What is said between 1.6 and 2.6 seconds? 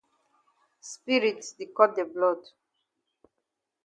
cut de blood.